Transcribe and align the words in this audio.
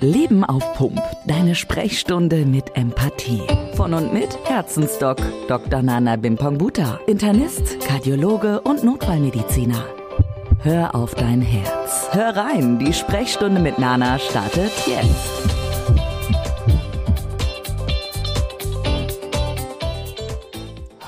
Leben 0.00 0.44
auf 0.44 0.74
Pump. 0.74 1.02
Deine 1.26 1.54
Sprechstunde 1.54 2.44
mit 2.44 2.76
Empathie. 2.76 3.40
Von 3.74 3.94
und 3.94 4.12
mit 4.12 4.28
Herzensdoc 4.44 5.16
Dr. 5.48 5.80
Nana 5.80 6.16
Bimpongbuta. 6.16 7.00
Internist, 7.06 7.80
Kardiologe 7.80 8.60
und 8.60 8.84
Notfallmediziner. 8.84 9.86
Hör 10.58 10.94
auf 10.94 11.14
dein 11.14 11.40
Herz. 11.40 12.08
Hör 12.12 12.36
rein, 12.36 12.78
die 12.78 12.92
Sprechstunde 12.92 13.58
mit 13.58 13.78
Nana 13.78 14.18
startet 14.18 14.72
jetzt. 14.86 15.46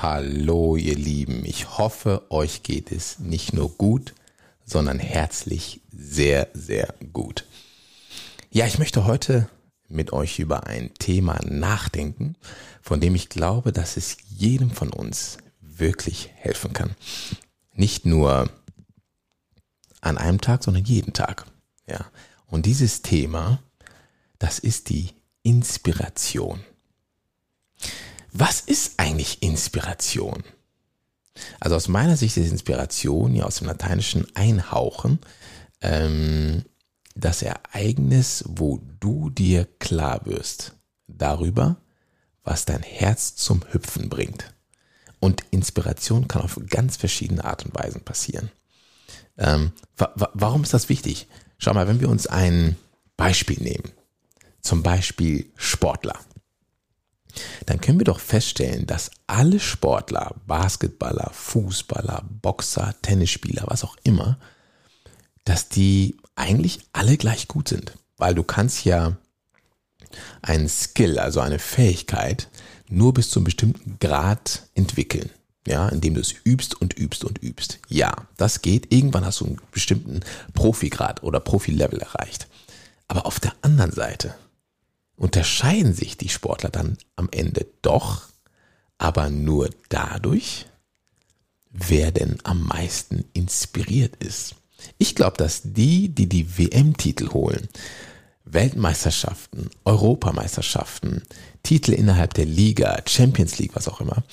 Hallo 0.01 0.77
ihr 0.77 0.95
Lieben, 0.95 1.43
ich 1.45 1.77
hoffe, 1.77 2.23
euch 2.31 2.63
geht 2.63 2.91
es 2.91 3.19
nicht 3.19 3.53
nur 3.53 3.69
gut, 3.69 4.15
sondern 4.65 4.97
herzlich 4.97 5.81
sehr, 5.91 6.47
sehr 6.53 6.95
gut. 7.13 7.45
Ja, 8.51 8.65
ich 8.65 8.79
möchte 8.79 9.05
heute 9.05 9.47
mit 9.89 10.11
euch 10.11 10.39
über 10.39 10.65
ein 10.65 10.91
Thema 10.95 11.39
nachdenken, 11.45 12.35
von 12.81 12.99
dem 12.99 13.13
ich 13.13 13.29
glaube, 13.29 13.71
dass 13.71 13.95
es 13.95 14.17
jedem 14.27 14.71
von 14.71 14.89
uns 14.89 15.37
wirklich 15.61 16.31
helfen 16.33 16.73
kann. 16.73 16.95
Nicht 17.75 18.07
nur 18.07 18.49
an 20.01 20.17
einem 20.17 20.41
Tag, 20.41 20.63
sondern 20.63 20.83
jeden 20.83 21.13
Tag. 21.13 21.45
Ja. 21.87 22.07
Und 22.47 22.65
dieses 22.65 23.03
Thema, 23.03 23.61
das 24.39 24.57
ist 24.57 24.89
die 24.89 25.11
Inspiration. 25.43 26.59
Was 28.31 28.61
ist 28.61 28.93
eigentlich 28.97 29.43
Inspiration? 29.43 30.43
Also 31.59 31.75
aus 31.75 31.87
meiner 31.87 32.17
Sicht 32.17 32.35
ist 32.35 32.49
Inspiration 32.49 33.35
ja 33.35 33.45
aus 33.45 33.57
dem 33.57 33.67
Lateinischen 33.67 34.25
einhauchen. 34.35 35.19
Ähm, 35.81 36.65
das 37.19 37.41
Ereignis, 37.41 38.43
wo 38.47 38.81
du 38.99 39.29
dir 39.29 39.65
klar 39.79 40.25
wirst 40.25 40.75
darüber, 41.07 41.77
was 42.43 42.65
dein 42.65 42.83
Herz 42.83 43.35
zum 43.35 43.61
Hüpfen 43.71 44.09
bringt. 44.09 44.53
Und 45.19 45.43
Inspiration 45.51 46.27
kann 46.27 46.41
auf 46.41 46.59
ganz 46.69 46.97
verschiedene 46.97 47.43
Art 47.43 47.65
und 47.65 47.75
Weisen 47.75 48.01
passieren. 48.01 48.51
Ähm, 49.37 49.73
wa 49.97 50.13
warum 50.33 50.63
ist 50.63 50.73
das 50.73 50.89
wichtig? 50.89 51.27
Schau 51.57 51.73
mal, 51.73 51.87
wenn 51.87 51.99
wir 51.99 52.09
uns 52.09 52.27
ein 52.27 52.77
Beispiel 53.17 53.61
nehmen, 53.61 53.91
zum 54.61 54.81
Beispiel 54.81 55.51
Sportler, 55.55 56.17
dann 57.65 57.81
können 57.81 57.99
wir 57.99 58.05
doch 58.05 58.19
feststellen, 58.19 58.87
dass 58.87 59.11
alle 59.27 59.59
Sportler, 59.59 60.35
Basketballer, 60.47 61.29
Fußballer, 61.33 62.23
Boxer, 62.41 62.95
Tennisspieler, 63.01 63.63
was 63.67 63.83
auch 63.83 63.97
immer, 64.03 64.39
dass 65.49 65.67
die 65.67 66.15
eigentlich 66.35 66.81
alle 66.93 67.17
gleich 67.17 67.47
gut 67.47 67.69
sind. 67.69 67.97
Weil 68.17 68.35
du 68.35 68.43
kannst 68.43 68.85
ja 68.85 69.17
ein 70.43 70.69
Skill, 70.69 71.17
also 71.17 71.39
eine 71.39 71.57
Fähigkeit, 71.57 72.49
nur 72.87 73.15
bis 73.15 73.31
zu 73.31 73.39
einem 73.39 73.45
bestimmten 73.45 73.97
Grad 73.99 74.67
entwickeln. 74.75 75.31
Ja, 75.65 75.89
indem 75.89 76.13
du 76.13 76.21
es 76.21 76.35
übst 76.43 76.79
und 76.79 76.97
übst 76.99 77.23
und 77.23 77.41
übst. 77.41 77.79
Ja, 77.87 78.27
das 78.37 78.61
geht. 78.61 78.93
Irgendwann 78.93 79.25
hast 79.25 79.41
du 79.41 79.45
einen 79.45 79.61
bestimmten 79.71 80.19
Profigrad 80.53 81.23
oder 81.23 81.39
Profilevel 81.39 81.99
erreicht. 81.99 82.47
Aber 83.07 83.25
auf 83.25 83.39
der 83.39 83.53
anderen 83.63 83.91
Seite 83.91 84.35
unterscheiden 85.15 85.95
sich 85.95 86.15
die 86.15 86.29
Sportler 86.29 86.69
dann 86.69 86.97
am 87.15 87.27
Ende 87.31 87.65
doch, 87.81 88.27
aber 88.99 89.31
nur 89.31 89.71
dadurch, 89.89 90.67
wer 91.71 92.11
denn 92.11 92.37
am 92.43 92.63
meisten 92.67 93.25
inspiriert 93.33 94.15
ist. 94.23 94.55
Ich 94.97 95.15
glaube, 95.15 95.37
dass 95.37 95.61
die, 95.63 96.09
die 96.09 96.27
die 96.27 96.57
WM-Titel 96.57 97.29
holen, 97.29 97.67
Weltmeisterschaften, 98.45 99.69
Europameisterschaften, 99.85 101.21
Titel 101.63 101.93
innerhalb 101.93 102.33
der 102.33 102.45
Liga, 102.45 103.01
Champions 103.07 103.59
League, 103.59 103.75
was 103.75 103.87
auch 103.87 104.01
immer, 104.01 104.23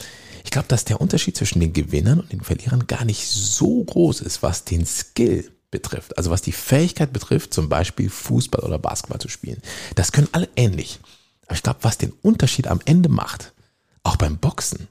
ich 0.44 0.52
glaube, 0.52 0.68
dass 0.68 0.84
der 0.84 1.00
Unterschied 1.00 1.36
zwischen 1.36 1.58
den 1.58 1.72
Gewinnern 1.72 2.20
und 2.20 2.32
den 2.32 2.40
Verlierern 2.40 2.86
gar 2.86 3.04
nicht 3.04 3.26
so 3.26 3.82
groß 3.82 4.20
ist, 4.20 4.44
was 4.44 4.64
den 4.64 4.86
Skill 4.86 5.50
betrifft. 5.72 6.16
Also 6.16 6.30
was 6.30 6.40
die 6.40 6.52
Fähigkeit 6.52 7.12
betrifft, 7.12 7.52
zum 7.52 7.68
Beispiel 7.68 8.08
Fußball 8.08 8.62
oder 8.62 8.78
Basketball 8.78 9.20
zu 9.20 9.28
spielen. 9.28 9.60
Das 9.96 10.12
können 10.12 10.28
alle 10.30 10.48
ähnlich. 10.54 11.00
Aber 11.46 11.56
ich 11.56 11.64
glaube, 11.64 11.80
was 11.82 11.98
den 11.98 12.12
Unterschied 12.22 12.68
am 12.68 12.80
Ende 12.84 13.08
macht, 13.08 13.54
auch 14.04 14.14
beim 14.14 14.38
Boxen, 14.38 14.86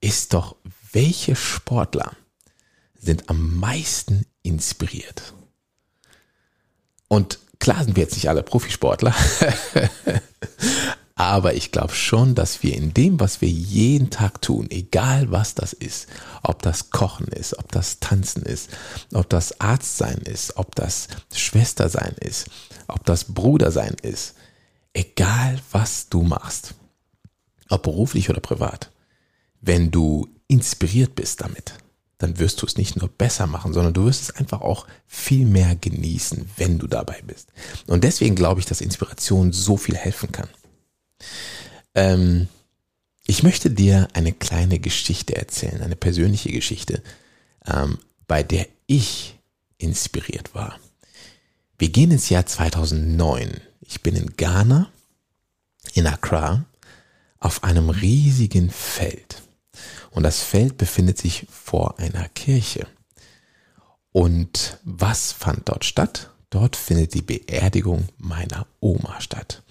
ist 0.00 0.34
doch, 0.34 0.56
welche 0.92 1.36
Sportler 1.36 2.12
sind 2.98 3.30
am 3.30 3.56
meisten 3.56 4.26
inspiriert. 4.42 5.34
Und 7.08 7.38
klar 7.58 7.84
sind 7.84 7.96
wir 7.96 8.02
jetzt 8.02 8.14
nicht 8.14 8.28
alle 8.28 8.42
Profisportler, 8.42 9.14
aber 11.14 11.54
ich 11.54 11.72
glaube 11.72 11.94
schon, 11.94 12.34
dass 12.34 12.62
wir 12.62 12.74
in 12.74 12.92
dem, 12.92 13.18
was 13.18 13.40
wir 13.40 13.48
jeden 13.48 14.10
Tag 14.10 14.42
tun, 14.42 14.68
egal 14.70 15.30
was 15.30 15.54
das 15.54 15.72
ist, 15.72 16.06
ob 16.42 16.62
das 16.62 16.90
Kochen 16.90 17.28
ist, 17.28 17.58
ob 17.58 17.72
das 17.72 17.98
Tanzen 18.00 18.42
ist, 18.42 18.70
ob 19.12 19.28
das 19.28 19.60
Arztsein 19.60 20.18
ist, 20.18 20.56
ob 20.56 20.74
das 20.74 21.08
Schwestersein 21.32 22.14
ist, 22.20 22.46
ob 22.88 23.04
das 23.06 23.24
Brudersein 23.24 23.96
ist, 24.02 24.34
egal 24.92 25.58
was 25.72 26.08
du 26.08 26.22
machst, 26.22 26.74
ob 27.68 27.82
beruflich 27.82 28.28
oder 28.30 28.40
privat, 28.40 28.90
wenn 29.60 29.90
du 29.90 30.28
inspiriert 30.46 31.14
bist 31.14 31.40
damit, 31.40 31.74
dann 32.18 32.38
wirst 32.38 32.60
du 32.60 32.66
es 32.66 32.76
nicht 32.76 32.96
nur 32.96 33.08
besser 33.08 33.46
machen, 33.46 33.72
sondern 33.72 33.94
du 33.94 34.04
wirst 34.04 34.22
es 34.22 34.30
einfach 34.36 34.60
auch 34.60 34.86
viel 35.06 35.46
mehr 35.46 35.76
genießen, 35.76 36.50
wenn 36.56 36.78
du 36.78 36.88
dabei 36.88 37.22
bist. 37.24 37.48
Und 37.86 38.04
deswegen 38.04 38.34
glaube 38.34 38.60
ich, 38.60 38.66
dass 38.66 38.80
Inspiration 38.80 39.52
so 39.52 39.76
viel 39.76 39.96
helfen 39.96 40.32
kann. 40.32 40.48
Ähm, 41.94 42.48
ich 43.26 43.42
möchte 43.42 43.70
dir 43.70 44.08
eine 44.14 44.32
kleine 44.32 44.78
Geschichte 44.80 45.36
erzählen, 45.36 45.82
eine 45.82 45.96
persönliche 45.96 46.50
Geschichte, 46.50 47.02
ähm, 47.66 47.98
bei 48.26 48.42
der 48.42 48.66
ich 48.86 49.38
inspiriert 49.78 50.54
war. 50.54 50.78
Wir 51.78 51.90
gehen 51.90 52.10
ins 52.10 52.28
Jahr 52.28 52.46
2009. 52.46 53.60
Ich 53.80 54.02
bin 54.02 54.16
in 54.16 54.36
Ghana, 54.36 54.90
in 55.94 56.06
Accra, 56.06 56.64
auf 57.38 57.62
einem 57.62 57.90
riesigen 57.90 58.70
Feld. 58.70 59.42
Und 60.18 60.24
das 60.24 60.42
Feld 60.42 60.78
befindet 60.78 61.16
sich 61.16 61.46
vor 61.48 62.00
einer 62.00 62.28
Kirche. 62.30 62.88
Und 64.10 64.78
was 64.82 65.30
fand 65.30 65.68
dort 65.68 65.84
statt? 65.84 66.30
Dort 66.50 66.74
findet 66.74 67.14
die 67.14 67.22
Beerdigung 67.22 68.08
meiner 68.18 68.66
Oma 68.80 69.20
statt. 69.20 69.62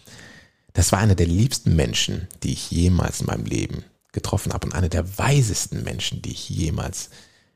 Das 0.71 0.93
war 0.93 0.99
einer 0.99 1.15
der 1.15 1.27
liebsten 1.27 1.75
Menschen, 1.75 2.29
die 2.43 2.53
ich 2.53 2.71
jemals 2.71 3.19
in 3.19 3.25
meinem 3.25 3.43
Leben 3.43 3.83
getroffen 4.13 4.53
habe 4.53 4.67
und 4.67 4.73
einer 4.73 4.87
der 4.87 5.17
weisesten 5.17 5.83
Menschen, 5.83 6.21
die 6.21 6.31
ich 6.31 6.49
jemals 6.49 7.09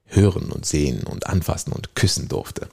hören 0.03 0.51
und 0.51 0.65
sehen 0.65 1.03
und 1.03 1.27
anfassen 1.27 1.71
und 1.71 1.95
küssen 1.95 2.27
durfte. 2.27 2.67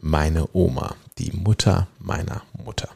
Meine 0.00 0.48
Oma, 0.54 0.96
die 1.18 1.32
Mutter 1.32 1.88
meiner 1.98 2.40
Mutter. 2.64 2.88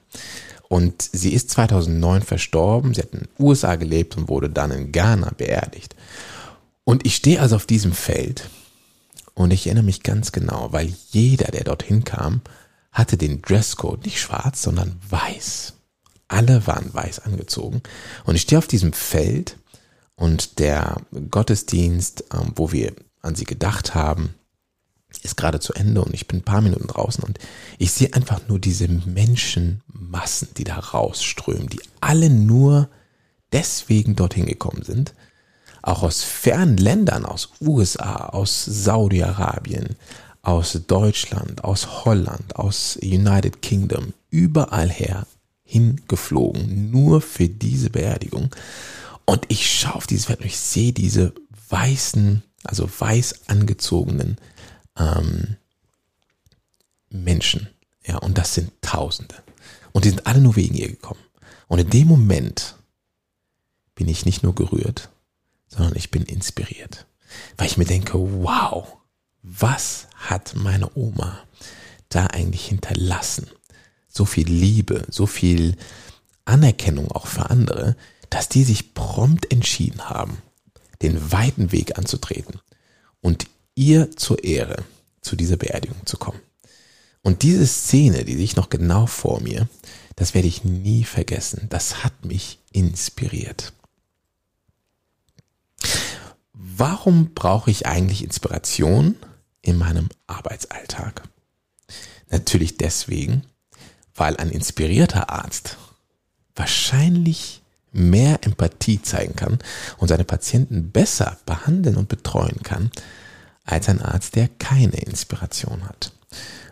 Und 0.71 1.03
sie 1.03 1.35
ist 1.35 1.51
2009 1.51 2.23
verstorben, 2.23 2.95
sie 2.95 3.03
hat 3.03 3.13
in 3.13 3.19
den 3.19 3.29
USA 3.39 3.77
gelebt 3.77 4.17
und 4.17 4.31
wurde 4.31 4.49
dann 4.49 4.71
in 4.71 4.91
Ghana 4.91 5.33
beerdigt. 5.37 5.95
Und 6.85 7.07
ich 7.07 7.17
stehe 7.17 7.41
also 7.41 7.57
auf 7.57 7.67
diesem 7.67 7.93
Feld 7.93 8.49
und 9.35 9.51
ich 9.51 9.67
erinnere 9.67 9.85
mich 9.85 10.03
ganz 10.03 10.33
genau, 10.33 10.73
weil 10.73 10.93
jeder, 11.11 11.51
der 11.51 11.65
dorthin 11.65 12.05
kam, 12.05 12.43
hatte 12.91 13.17
den 13.17 13.41
Dresscode 13.41 14.05
nicht 14.05 14.21
schwarz, 14.21 14.63
sondern 14.63 14.99
weiß. 15.09 15.75
Alle 16.29 16.67
waren 16.67 16.93
weiß 16.93 17.21
angezogen. 17.21 17.83
Und 18.25 18.35
ich 18.35 18.43
stehe 18.43 18.59
auf 18.59 18.67
diesem 18.67 18.93
Feld 18.93 19.57
und 20.15 20.59
der 20.59 21.01
Gottesdienst, 21.31 22.25
ähm, 22.33 22.53
wo 22.57 22.73
wir 22.73 22.95
an 23.23 23.35
sie 23.35 23.45
gedacht 23.45 23.95
haben, 23.95 24.35
ist 25.23 25.37
gerade 25.37 25.61
zu 25.61 25.75
Ende 25.75 26.03
und 26.03 26.15
ich 26.15 26.27
bin 26.27 26.39
ein 26.39 26.45
paar 26.45 26.63
Minuten 26.63 26.87
draußen 26.87 27.23
und 27.23 27.39
ich 27.79 27.93
sehe 27.93 28.13
einfach 28.15 28.49
nur 28.49 28.59
diese 28.59 28.89
Menschenmassen, 28.89 30.49
die 30.57 30.65
da 30.65 30.79
rausströmen, 30.79 31.69
die 31.69 31.81
alle 32.01 32.31
nur 32.31 32.89
deswegen 33.53 34.17
dorthin 34.17 34.47
gekommen 34.47 34.83
sind, 34.83 35.15
auch 35.83 36.03
aus 36.03 36.23
fernen 36.23 36.77
Ländern, 36.77 37.25
aus 37.25 37.51
USA, 37.61 38.29
aus 38.29 38.65
Saudi-Arabien, 38.65 39.97
aus 40.43 40.79
Deutschland, 40.87 41.65
aus 41.65 42.05
Holland, 42.05 42.57
aus 42.57 42.97
United 43.03 43.63
Kingdom, 43.63 44.13
überall 44.31 44.91
her 44.91 45.27
hingeflogen, 45.65 46.91
nur 46.91 47.21
für 47.21 47.49
diese 47.49 47.91
Beerdigung. 47.91 48.55
Und 49.25 49.45
ich 49.49 49.71
schaue 49.71 49.95
auf 49.95 50.07
dieses 50.07 50.27
Feld 50.27 50.41
und 50.41 50.47
ich 50.47 50.59
sehe 50.59 50.93
diese 50.93 51.33
weißen, 51.69 52.43
also 52.65 52.89
weiß 52.99 53.49
angezogenen 53.49 54.37
ähm, 54.99 55.57
Menschen. 57.09 57.69
Ja, 58.05 58.19
und 58.19 58.37
das 58.37 58.55
sind 58.55 58.73
Tausende. 58.83 59.37
Und 59.93 60.05
die 60.05 60.11
sind 60.11 60.27
alle 60.27 60.41
nur 60.41 60.57
wegen 60.57 60.75
ihr 60.75 60.89
gekommen. 60.89 61.21
Und 61.69 61.79
in 61.79 61.91
dem 61.91 62.09
Moment 62.09 62.75
bin 63.95 64.09
ich 64.09 64.27
nicht 64.27 64.43
nur 64.43 64.55
gerührt, 64.55 65.09
sondern 65.75 65.97
ich 65.97 66.11
bin 66.11 66.23
inspiriert. 66.25 67.07
Weil 67.57 67.67
ich 67.67 67.77
mir 67.77 67.85
denke, 67.85 68.15
wow, 68.15 68.87
was 69.43 70.07
hat 70.15 70.55
meine 70.55 70.91
Oma 70.95 71.39
da 72.09 72.27
eigentlich 72.27 72.67
hinterlassen? 72.67 73.47
so 74.13 74.25
viel 74.25 74.47
Liebe, 74.47 75.05
so 75.09 75.27
viel 75.27 75.77
Anerkennung 76.45 77.11
auch 77.11 77.27
für 77.27 77.51
andere, 77.51 77.97
dass 78.31 78.49
die 78.49 78.65
sich 78.65 78.95
prompt 78.95 79.51
entschieden 79.51 80.09
haben, 80.09 80.39
den 81.01 81.33
weiten 81.33 81.73
Weg 81.73 81.99
anzutreten 81.99 82.61
und 83.21 83.47
ihr 83.75 84.11
zur 84.17 84.45
Ehre 84.45 84.85
zu 85.23 85.37
dieser 85.37 85.57
Beerdigung 85.57 86.05
zu 86.05 86.17
kommen. 86.19 86.41
Und 87.23 87.43
diese 87.43 87.67
Szene, 87.67 88.25
die 88.25 88.37
sich 88.37 88.57
noch 88.57 88.69
genau 88.69 89.07
vor 89.07 89.41
mir, 89.41 89.69
das 90.17 90.35
werde 90.35 90.49
ich 90.49 90.65
nie 90.65 91.05
vergessen. 91.05 91.67
Das 91.71 92.03
hat 92.03 92.25
mich 92.25 92.59
inspiriert. 92.73 93.73
Warum 96.77 97.35
brauche 97.35 97.71
ich 97.71 97.87
eigentlich 97.87 98.25
Inspiration 98.25 99.17
in 99.61 99.77
meinem 99.77 100.09
Arbeitsalltag? 100.27 101.23
Natürlich 102.31 102.79
deswegen, 102.79 103.43
weil 104.15 104.37
ein 104.39 104.49
inspirierter 104.49 105.29
Arzt 105.29 105.77
wahrscheinlich 106.57 107.63
mehr 107.93 108.39
Empathie 108.43 109.03
zeigen 109.03 109.37
kann 109.37 109.59
und 109.99 110.09
seine 110.09 110.25
Patienten 110.25 110.91
besser 110.91 111.37
behandeln 111.45 111.97
und 111.97 112.09
betreuen 112.09 112.63
kann, 112.63 112.91
als 113.65 113.91
ein 113.91 114.01
Arzt, 114.01 114.35
der 114.35 114.49
keine 114.49 114.97
Inspiration 114.97 115.87
hat. 115.87 116.13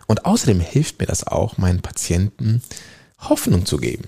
Und 0.07 0.25
außerdem 0.25 0.59
hilft 0.61 0.99
mir 0.99 1.05
das 1.05 1.27
auch, 1.27 1.57
meinen 1.57 1.81
Patienten 1.81 2.63
Hoffnung 3.19 3.67
zu 3.67 3.77
geben. 3.77 4.07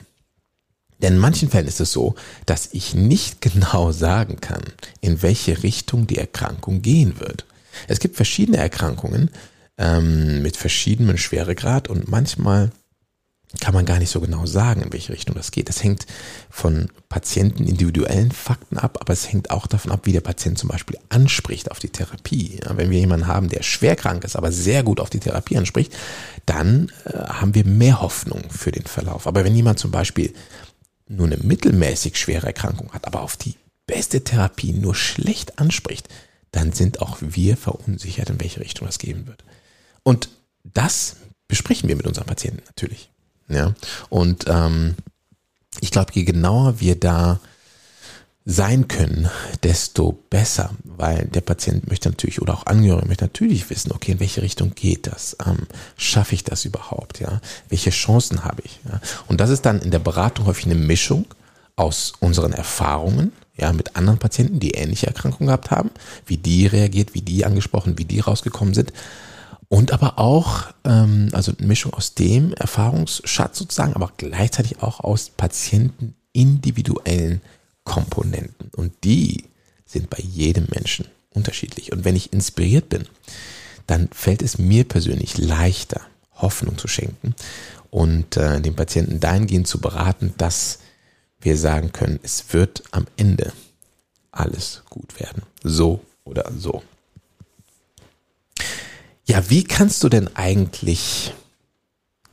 Denn 1.03 1.15
in 1.15 1.19
manchen 1.19 1.49
Fällen 1.49 1.67
ist 1.67 1.81
es 1.81 1.91
so, 1.91 2.15
dass 2.47 2.69
ich 2.71 2.95
nicht 2.95 3.41
genau 3.41 3.91
sagen 3.91 4.41
kann, 4.41 4.63
in 5.01 5.21
welche 5.21 5.61
Richtung 5.61 6.07
die 6.07 6.17
Erkrankung 6.17 6.81
gehen 6.81 7.19
wird. 7.19 7.45
Es 7.87 7.99
gibt 7.99 8.15
verschiedene 8.15 8.57
Erkrankungen 8.57 9.29
ähm, 9.77 10.41
mit 10.41 10.57
verschiedenem 10.57 11.17
Schweregrad 11.17 11.89
und 11.89 12.07
manchmal 12.07 12.71
kann 13.59 13.73
man 13.73 13.85
gar 13.85 13.99
nicht 13.99 14.09
so 14.09 14.19
genau 14.19 14.45
sagen, 14.47 14.81
in 14.81 14.93
welche 14.93 15.13
Richtung 15.13 15.35
das 15.35 15.51
geht. 15.51 15.69
Das 15.69 15.83
hängt 15.83 16.07
von 16.49 16.89
Patienten 17.07 17.67
individuellen 17.67 18.31
Fakten 18.31 18.77
ab, 18.77 18.97
aber 18.99 19.13
es 19.13 19.31
hängt 19.31 19.51
auch 19.51 19.67
davon 19.67 19.91
ab, 19.91 20.01
wie 20.03 20.11
der 20.11 20.21
Patient 20.21 20.57
zum 20.57 20.69
Beispiel 20.69 20.97
anspricht 21.09 21.69
auf 21.69 21.79
die 21.79 21.89
Therapie. 21.89 22.59
Ja, 22.63 22.75
wenn 22.77 22.89
wir 22.89 22.99
jemanden 22.99 23.27
haben, 23.27 23.49
der 23.49 23.61
schwer 23.61 23.95
krank 23.95 24.23
ist, 24.23 24.35
aber 24.35 24.51
sehr 24.51 24.81
gut 24.81 24.99
auf 24.99 25.11
die 25.11 25.19
Therapie 25.19 25.57
anspricht, 25.57 25.93
dann 26.47 26.91
äh, 27.05 27.15
haben 27.15 27.53
wir 27.53 27.65
mehr 27.65 28.01
Hoffnung 28.01 28.41
für 28.49 28.71
den 28.71 28.85
Verlauf. 28.85 29.27
Aber 29.27 29.43
wenn 29.43 29.55
jemand 29.55 29.77
zum 29.77 29.91
Beispiel 29.91 30.33
nur 31.15 31.27
eine 31.27 31.37
mittelmäßig 31.37 32.17
schwere 32.17 32.47
Erkrankung 32.47 32.91
hat, 32.93 33.05
aber 33.05 33.21
auf 33.21 33.37
die 33.37 33.55
beste 33.85 34.23
Therapie 34.23 34.73
nur 34.73 34.95
schlecht 34.95 35.59
anspricht, 35.59 36.09
dann 36.51 36.71
sind 36.71 37.01
auch 37.01 37.17
wir 37.19 37.57
verunsichert, 37.57 38.29
in 38.29 38.39
welche 38.39 38.59
Richtung 38.59 38.87
das 38.87 38.99
gehen 38.99 39.27
wird. 39.27 39.43
Und 40.03 40.29
das 40.63 41.17
besprechen 41.47 41.89
wir 41.89 41.95
mit 41.95 42.07
unseren 42.07 42.25
Patienten 42.25 42.63
natürlich. 42.65 43.09
Ja, 43.49 43.73
und 44.09 44.45
ähm, 44.47 44.95
ich 45.81 45.91
glaube, 45.91 46.11
je 46.13 46.23
genauer 46.23 46.79
wir 46.79 46.99
da 46.99 47.39
sein 48.45 48.89
können, 48.89 49.29
desto 49.63 50.11
besser, 50.29 50.71
weil 50.83 51.25
der 51.27 51.41
Patient 51.41 51.87
möchte 51.87 52.09
natürlich 52.09 52.41
oder 52.41 52.53
auch 52.53 52.65
Angehörige 52.65 53.07
möchte 53.07 53.23
natürlich 53.23 53.69
wissen, 53.69 53.93
okay, 53.93 54.13
in 54.13 54.19
welche 54.19 54.41
Richtung 54.41 54.75
geht 54.75 55.07
das? 55.07 55.37
Ähm, 55.45 55.59
schaffe 55.95 56.35
ich 56.35 56.43
das 56.43 56.65
überhaupt? 56.65 57.19
Ja, 57.19 57.39
welche 57.69 57.91
Chancen 57.91 58.43
habe 58.43 58.61
ich? 58.65 58.79
Ja? 58.89 58.99
Und 59.27 59.39
das 59.39 59.49
ist 59.49 59.65
dann 59.65 59.79
in 59.81 59.91
der 59.91 59.99
Beratung 59.99 60.45
häufig 60.45 60.65
eine 60.65 60.75
Mischung 60.75 61.25
aus 61.77 62.13
unseren 62.19 62.51
Erfahrungen, 62.51 63.31
ja, 63.55 63.71
mit 63.71 63.95
anderen 63.95 64.19
Patienten, 64.19 64.59
die 64.59 64.71
ähnliche 64.71 65.07
Erkrankungen 65.07 65.47
gehabt 65.47 65.71
haben, 65.71 65.91
wie 66.25 66.37
die 66.37 66.65
reagiert, 66.67 67.13
wie 67.13 67.21
die 67.21 67.45
angesprochen, 67.45 67.97
wie 67.97 68.05
die 68.05 68.19
rausgekommen 68.19 68.73
sind. 68.73 68.91
Und 69.69 69.91
aber 69.91 70.19
auch, 70.19 70.65
ähm, 70.83 71.29
also 71.31 71.53
eine 71.57 71.67
Mischung 71.67 71.93
aus 71.93 72.13
dem 72.13 72.53
Erfahrungsschatz 72.53 73.57
sozusagen, 73.57 73.93
aber 73.93 74.11
gleichzeitig 74.17 74.81
auch 74.81 74.99
aus 74.99 75.29
Patienten 75.29 76.15
individuellen 76.33 77.41
Komponenten. 77.83 78.69
Und 78.75 78.93
die 79.03 79.45
sind 79.85 80.09
bei 80.09 80.19
jedem 80.19 80.67
Menschen 80.69 81.07
unterschiedlich. 81.31 81.91
Und 81.91 82.05
wenn 82.05 82.15
ich 82.15 82.33
inspiriert 82.33 82.89
bin, 82.89 83.07
dann 83.87 84.09
fällt 84.11 84.41
es 84.41 84.57
mir 84.57 84.83
persönlich 84.85 85.37
leichter, 85.37 86.01
Hoffnung 86.35 86.77
zu 86.77 86.87
schenken 86.87 87.35
und 87.91 88.37
äh, 88.37 88.59
den 88.59 88.75
Patienten 88.75 89.19
dahingehend 89.19 89.67
zu 89.67 89.79
beraten, 89.79 90.33
dass 90.37 90.79
wir 91.39 91.57
sagen 91.57 91.91
können, 91.91 92.19
es 92.23 92.53
wird 92.53 92.83
am 92.91 93.05
Ende 93.17 93.53
alles 94.31 94.81
gut 94.89 95.19
werden. 95.19 95.43
So 95.63 96.03
oder 96.23 96.51
so. 96.57 96.83
Ja, 99.25 99.49
wie 99.49 99.63
kannst 99.63 100.03
du 100.03 100.09
denn 100.09 100.35
eigentlich 100.35 101.33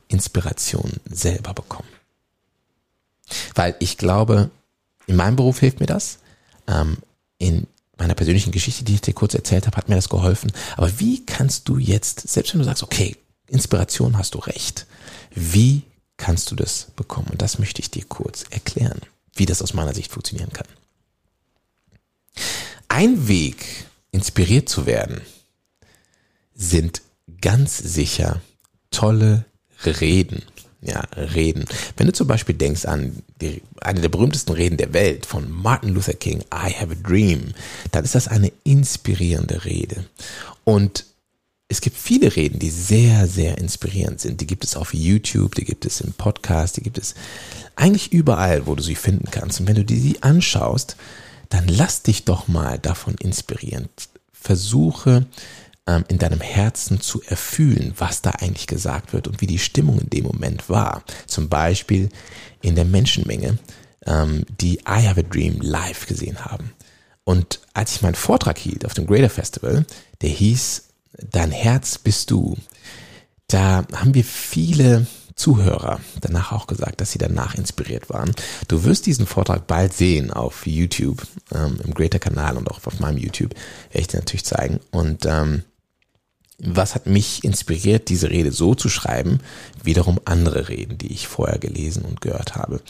Inspiration 0.07 0.91
selber 1.09 1.53
bekommen? 1.53 1.87
Weil 3.55 3.75
ich 3.79 3.97
glaube, 3.97 4.49
in 5.07 5.15
meinem 5.15 5.35
Beruf 5.35 5.59
hilft 5.59 5.79
mir 5.79 5.85
das. 5.85 6.19
Ähm, 6.67 6.97
in 7.37 7.67
meiner 7.97 8.15
persönlichen 8.15 8.51
Geschichte, 8.51 8.83
die 8.83 8.95
ich 8.95 9.01
dir 9.01 9.13
kurz 9.13 9.33
erzählt 9.33 9.67
habe, 9.67 9.77
hat 9.77 9.89
mir 9.89 9.95
das 9.95 10.09
geholfen. 10.09 10.51
Aber 10.77 10.99
wie 10.99 11.25
kannst 11.25 11.67
du 11.69 11.77
jetzt, 11.77 12.27
selbst 12.27 12.53
wenn 12.53 12.59
du 12.59 12.65
sagst, 12.65 12.83
okay, 12.83 13.15
Inspiration 13.47 14.17
hast 14.17 14.33
du 14.35 14.39
recht, 14.39 14.87
wie 15.35 15.83
kannst 16.17 16.51
du 16.51 16.55
das 16.55 16.87
bekommen? 16.95 17.27
Und 17.31 17.41
das 17.41 17.59
möchte 17.59 17.81
ich 17.81 17.91
dir 17.91 18.05
kurz 18.05 18.45
erklären, 18.49 19.01
wie 19.35 19.45
das 19.45 19.61
aus 19.61 19.73
meiner 19.73 19.93
Sicht 19.93 20.11
funktionieren 20.11 20.51
kann. 20.51 20.67
Ein 22.87 23.27
Weg, 23.27 23.65
inspiriert 24.11 24.67
zu 24.67 24.85
werden, 24.85 25.21
sind 26.53 27.01
ganz 27.39 27.77
sicher 27.77 28.41
tolle 28.91 29.45
Reden 29.85 30.43
ja, 30.81 31.01
Reden. 31.15 31.65
Wenn 31.95 32.07
du 32.07 32.13
zum 32.13 32.27
Beispiel 32.27 32.55
denkst 32.55 32.85
an 32.85 33.21
die, 33.39 33.61
eine 33.81 34.01
der 34.01 34.09
berühmtesten 34.09 34.53
Reden 34.53 34.77
der 34.77 34.93
Welt 34.93 35.25
von 35.25 35.49
Martin 35.49 35.93
Luther 35.93 36.13
King, 36.13 36.41
I 36.53 36.73
have 36.73 36.91
a 36.91 37.07
dream, 37.07 37.53
dann 37.91 38.03
ist 38.03 38.15
das 38.15 38.27
eine 38.27 38.51
inspirierende 38.63 39.63
Rede. 39.63 40.05
Und 40.63 41.05
es 41.67 41.81
gibt 41.81 41.97
viele 41.97 42.35
Reden, 42.35 42.59
die 42.59 42.69
sehr, 42.69 43.27
sehr 43.27 43.57
inspirierend 43.57 44.19
sind. 44.19 44.41
Die 44.41 44.47
gibt 44.47 44.65
es 44.65 44.75
auf 44.75 44.93
YouTube, 44.93 45.55
die 45.55 45.63
gibt 45.63 45.85
es 45.85 46.01
im 46.01 46.13
Podcast, 46.13 46.77
die 46.77 46.83
gibt 46.83 46.97
es 46.97 47.15
eigentlich 47.75 48.11
überall, 48.11 48.65
wo 48.67 48.75
du 48.75 48.83
sie 48.83 48.95
finden 48.95 49.29
kannst. 49.31 49.59
Und 49.59 49.67
wenn 49.67 49.75
du 49.75 49.85
dir 49.85 49.97
die 49.97 50.21
anschaust, 50.21 50.97
dann 51.49 51.67
lass 51.67 52.01
dich 52.01 52.25
doch 52.25 52.47
mal 52.47 52.79
davon 52.79 53.15
inspirieren. 53.15 53.87
Versuche 54.33 55.27
in 56.07 56.17
deinem 56.17 56.41
Herzen 56.41 57.01
zu 57.01 57.21
erfühlen, 57.21 57.93
was 57.97 58.21
da 58.21 58.31
eigentlich 58.31 58.67
gesagt 58.67 59.13
wird 59.13 59.27
und 59.27 59.41
wie 59.41 59.47
die 59.47 59.59
Stimmung 59.59 59.99
in 59.99 60.09
dem 60.09 60.25
Moment 60.25 60.69
war. 60.69 61.03
Zum 61.27 61.49
Beispiel 61.49 62.09
in 62.61 62.75
der 62.75 62.85
Menschenmenge, 62.85 63.57
ähm, 64.05 64.45
die 64.59 64.79
I 64.79 65.07
Have 65.07 65.19
a 65.19 65.23
Dream 65.23 65.59
live 65.61 66.07
gesehen 66.07 66.45
haben. 66.45 66.73
Und 67.23 67.59
als 67.73 67.95
ich 67.95 68.01
meinen 68.01 68.15
Vortrag 68.15 68.57
hielt 68.57 68.85
auf 68.85 68.93
dem 68.93 69.07
Greater 69.07 69.29
Festival, 69.29 69.85
der 70.21 70.29
hieß 70.29 70.83
Dein 71.29 71.51
Herz 71.51 71.97
bist 71.97 72.31
du, 72.31 72.57
da 73.47 73.85
haben 73.93 74.13
wir 74.13 74.23
viele 74.23 75.07
Zuhörer 75.35 75.99
danach 76.21 76.51
auch 76.51 76.67
gesagt, 76.67 77.01
dass 77.01 77.11
sie 77.11 77.17
danach 77.17 77.55
inspiriert 77.55 78.09
waren. 78.09 78.31
Du 78.67 78.83
wirst 78.83 79.05
diesen 79.05 79.25
Vortrag 79.25 79.67
bald 79.67 79.93
sehen 79.93 80.31
auf 80.31 80.65
YouTube, 80.65 81.21
ähm, 81.53 81.79
im 81.83 81.93
Greater 81.93 82.19
Kanal 82.19 82.57
und 82.57 82.69
auch 82.69 82.85
auf 82.85 82.99
meinem 82.99 83.17
YouTube, 83.17 83.53
werde 83.89 84.01
ich 84.01 84.07
dir 84.07 84.19
natürlich 84.19 84.45
zeigen. 84.45 84.79
Und 84.91 85.25
ähm, 85.25 85.63
was 86.63 86.95
hat 86.95 87.07
mich 87.07 87.43
inspiriert, 87.43 88.09
diese 88.09 88.29
Rede 88.29 88.51
so 88.51 88.75
zu 88.75 88.89
schreiben, 88.89 89.39
wiederum 89.83 90.19
andere 90.25 90.69
Reden, 90.69 90.97
die 90.97 91.11
ich 91.11 91.27
vorher 91.27 91.57
gelesen 91.57 92.03
und 92.03 92.21
gehört 92.21 92.55
habe. 92.55 92.81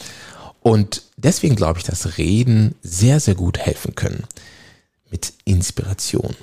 Und 0.61 1.03
deswegen 1.17 1.55
glaube 1.55 1.79
ich, 1.79 1.85
dass 1.85 2.17
Reden 2.17 2.75
sehr, 2.81 3.19
sehr 3.19 3.35
gut 3.35 3.57
helfen 3.57 3.95
können 3.95 4.25
mit 5.09 5.33
Inspiration. 5.45 6.35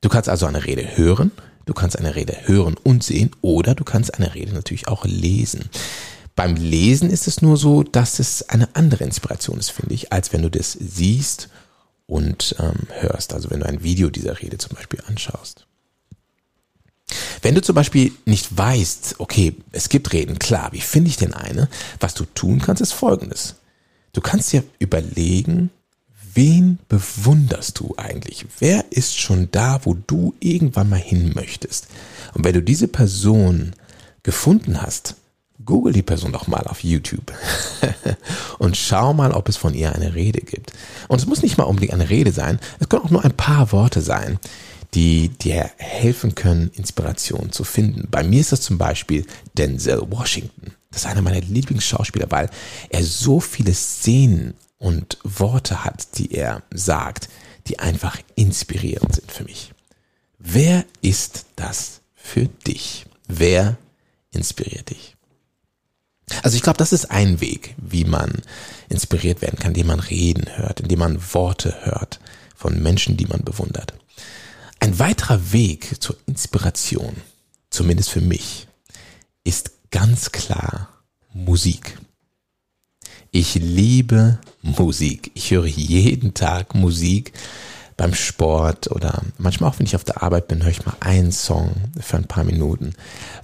Du 0.00 0.08
kannst 0.08 0.28
also 0.28 0.46
eine 0.46 0.64
Rede 0.64 0.96
hören, 0.96 1.30
du 1.66 1.74
kannst 1.74 1.98
eine 1.98 2.14
Rede 2.14 2.36
hören 2.46 2.76
und 2.82 3.02
sehen 3.02 3.30
oder 3.42 3.74
du 3.74 3.84
kannst 3.84 4.14
eine 4.14 4.34
Rede 4.34 4.54
natürlich 4.54 4.88
auch 4.88 5.04
lesen. 5.04 5.68
Beim 6.36 6.54
Lesen 6.54 7.10
ist 7.10 7.26
es 7.26 7.42
nur 7.42 7.56
so, 7.56 7.82
dass 7.82 8.18
es 8.18 8.48
eine 8.48 8.74
andere 8.74 9.04
Inspiration 9.04 9.58
ist, 9.58 9.70
finde 9.70 9.94
ich, 9.94 10.12
als 10.12 10.32
wenn 10.32 10.42
du 10.42 10.50
das 10.50 10.72
siehst 10.72 11.50
und 12.06 12.56
ähm, 12.58 12.86
hörst. 13.00 13.34
Also 13.34 13.50
wenn 13.50 13.60
du 13.60 13.66
ein 13.66 13.82
Video 13.82 14.08
dieser 14.08 14.40
Rede 14.40 14.56
zum 14.56 14.74
Beispiel 14.76 15.02
anschaust. 15.06 15.66
Wenn 17.42 17.54
du 17.54 17.62
zum 17.62 17.74
Beispiel 17.74 18.12
nicht 18.24 18.56
weißt, 18.56 19.16
okay, 19.18 19.54
es 19.72 19.88
gibt 19.88 20.12
Reden, 20.12 20.38
klar, 20.38 20.70
wie 20.72 20.80
finde 20.80 21.10
ich 21.10 21.16
denn 21.16 21.34
eine? 21.34 21.68
Was 21.98 22.14
du 22.14 22.24
tun 22.24 22.60
kannst, 22.60 22.82
ist 22.82 22.92
folgendes. 22.92 23.56
Du 24.12 24.20
kannst 24.20 24.52
dir 24.52 24.64
überlegen, 24.78 25.70
wen 26.34 26.78
bewunderst 26.88 27.78
du 27.78 27.94
eigentlich? 27.96 28.46
Wer 28.58 28.84
ist 28.90 29.18
schon 29.18 29.48
da, 29.50 29.80
wo 29.84 29.94
du 29.94 30.34
irgendwann 30.40 30.88
mal 30.88 31.00
hin 31.00 31.32
möchtest? 31.34 31.88
Und 32.34 32.44
wenn 32.44 32.54
du 32.54 32.62
diese 32.62 32.88
Person 32.88 33.72
gefunden 34.22 34.82
hast, 34.82 35.16
google 35.64 35.92
die 35.92 36.02
Person 36.02 36.32
doch 36.32 36.46
mal 36.46 36.64
auf 36.66 36.82
YouTube 36.82 37.32
und 38.58 38.76
schau 38.76 39.12
mal, 39.12 39.32
ob 39.32 39.48
es 39.48 39.56
von 39.56 39.74
ihr 39.74 39.94
eine 39.94 40.14
Rede 40.14 40.40
gibt. 40.40 40.72
Und 41.08 41.20
es 41.20 41.26
muss 41.26 41.42
nicht 41.42 41.58
mal 41.58 41.64
unbedingt 41.64 41.92
eine 41.92 42.10
Rede 42.10 42.32
sein, 42.32 42.58
es 42.78 42.88
können 42.88 43.04
auch 43.04 43.10
nur 43.10 43.24
ein 43.24 43.36
paar 43.36 43.72
Worte 43.72 44.00
sein, 44.00 44.38
die 44.94 45.28
dir 45.28 45.70
helfen 45.76 46.34
können, 46.34 46.70
Inspiration 46.74 47.52
zu 47.52 47.64
finden. 47.64 48.08
Bei 48.10 48.22
mir 48.22 48.40
ist 48.40 48.52
das 48.52 48.60
zum 48.60 48.78
Beispiel 48.78 49.26
Denzel 49.56 50.02
Washington. 50.10 50.72
Das 50.90 51.02
ist 51.02 51.06
einer 51.06 51.22
meiner 51.22 51.40
Lieblingsschauspieler, 51.40 52.30
weil 52.30 52.50
er 52.88 53.04
so 53.04 53.38
viele 53.40 53.72
Szenen 53.74 54.54
und 54.78 55.18
Worte 55.22 55.84
hat, 55.84 56.18
die 56.18 56.32
er 56.32 56.62
sagt, 56.72 57.28
die 57.68 57.78
einfach 57.78 58.18
inspirierend 58.34 59.14
sind 59.14 59.30
für 59.30 59.44
mich. 59.44 59.72
Wer 60.38 60.84
ist 61.02 61.46
das 61.54 62.00
für 62.14 62.46
dich? 62.46 63.06
Wer 63.28 63.76
inspiriert 64.32 64.90
dich? 64.90 65.16
Also 66.42 66.56
ich 66.56 66.62
glaube, 66.62 66.78
das 66.78 66.92
ist 66.92 67.10
ein 67.10 67.40
Weg, 67.40 67.74
wie 67.76 68.04
man 68.04 68.42
inspiriert 68.88 69.42
werden 69.42 69.58
kann, 69.58 69.72
indem 69.72 69.88
man 69.88 70.00
Reden 70.00 70.56
hört, 70.56 70.80
indem 70.80 71.00
man 71.00 71.34
Worte 71.34 71.74
hört 71.84 72.20
von 72.56 72.82
Menschen, 72.82 73.16
die 73.16 73.26
man 73.26 73.44
bewundert. 73.44 73.94
Ein 74.80 74.98
weiterer 74.98 75.52
Weg 75.52 76.02
zur 76.02 76.16
Inspiration, 76.26 77.14
zumindest 77.68 78.10
für 78.10 78.22
mich, 78.22 78.66
ist 79.44 79.72
ganz 79.90 80.32
klar 80.32 80.88
Musik. 81.34 81.98
Ich 83.30 83.54
liebe 83.54 84.38
Musik. 84.62 85.30
Ich 85.34 85.50
höre 85.50 85.66
jeden 85.66 86.34
Tag 86.34 86.74
Musik 86.74 87.32
beim 87.98 88.14
Sport 88.14 88.90
oder 88.90 89.22
manchmal 89.36 89.68
auch, 89.70 89.78
wenn 89.78 89.86
ich 89.86 89.94
auf 89.94 90.04
der 90.04 90.22
Arbeit 90.22 90.48
bin, 90.48 90.62
höre 90.62 90.70
ich 90.70 90.86
mal 90.86 90.96
einen 91.00 91.30
Song 91.30 91.74
für 92.00 92.16
ein 92.16 92.26
paar 92.26 92.44
Minuten, 92.44 92.94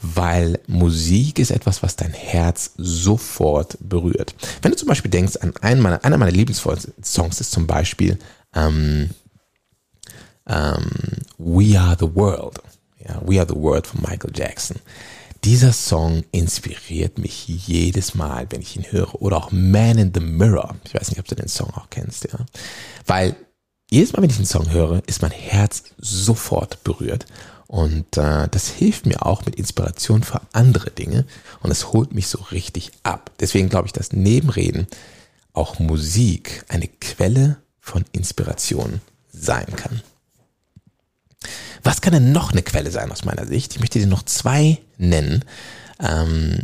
weil 0.00 0.58
Musik 0.66 1.38
ist 1.38 1.50
etwas, 1.50 1.82
was 1.82 1.96
dein 1.96 2.14
Herz 2.14 2.72
sofort 2.78 3.76
berührt. 3.80 4.34
Wenn 4.62 4.70
du 4.70 4.78
zum 4.78 4.88
Beispiel 4.88 5.10
denkst 5.10 5.36
an 5.36 5.54
einen 5.60 5.82
meiner, 5.82 6.02
einer 6.02 6.16
meiner 6.16 6.32
Lieblingssongs 6.32 7.40
ist 7.40 7.52
zum 7.52 7.66
Beispiel 7.66 8.18
ähm, 8.54 9.10
ähm, 10.48 10.90
We 11.38 11.78
Are 11.78 11.96
the 11.98 12.14
World. 12.14 12.60
Ja, 13.06 13.20
We 13.24 13.40
Are 13.40 13.48
the 13.48 13.56
World 13.56 13.86
von 13.86 14.00
Michael 14.00 14.32
Jackson. 14.34 14.78
Dieser 15.44 15.72
Song 15.72 16.24
inspiriert 16.32 17.18
mich 17.18 17.46
jedes 17.46 18.14
Mal, 18.14 18.46
wenn 18.50 18.62
ich 18.62 18.76
ihn 18.76 18.90
höre. 18.90 19.20
Oder 19.22 19.36
auch 19.36 19.52
Man 19.52 19.98
in 19.98 20.12
the 20.12 20.20
Mirror. 20.20 20.74
Ich 20.84 20.94
weiß 20.94 21.10
nicht, 21.10 21.20
ob 21.20 21.28
du 21.28 21.36
den 21.36 21.48
Song 21.48 21.70
auch 21.74 21.88
kennst, 21.90 22.24
ja. 22.24 22.38
Weil 23.06 23.36
jedes 23.90 24.12
Mal, 24.12 24.22
wenn 24.22 24.30
ich 24.30 24.36
den 24.36 24.46
Song 24.46 24.70
höre, 24.70 25.02
ist 25.06 25.22
mein 25.22 25.30
Herz 25.30 25.84
sofort 25.98 26.82
berührt. 26.82 27.26
Und 27.68 28.16
äh, 28.16 28.48
das 28.48 28.68
hilft 28.68 29.06
mir 29.06 29.24
auch 29.24 29.44
mit 29.44 29.56
Inspiration 29.56 30.22
für 30.22 30.40
andere 30.52 30.90
Dinge. 30.90 31.26
Und 31.60 31.70
es 31.70 31.92
holt 31.92 32.12
mich 32.12 32.26
so 32.28 32.38
richtig 32.50 32.90
ab. 33.02 33.30
Deswegen 33.38 33.68
glaube 33.68 33.86
ich, 33.86 33.92
dass 33.92 34.12
neben 34.12 34.50
Reden 34.50 34.86
auch 35.52 35.78
Musik 35.78 36.64
eine 36.68 36.88
Quelle 36.88 37.58
von 37.80 38.04
Inspiration 38.12 39.00
sein 39.32 39.66
kann. 39.76 40.02
Was 41.86 42.00
kann 42.00 42.12
denn 42.12 42.32
noch 42.32 42.50
eine 42.50 42.64
Quelle 42.64 42.90
sein 42.90 43.12
aus 43.12 43.24
meiner 43.24 43.46
Sicht? 43.46 43.72
Ich 43.72 43.78
möchte 43.78 44.00
dir 44.00 44.08
noch 44.08 44.24
zwei 44.24 44.78
nennen. 44.98 45.44
Ähm, 46.00 46.58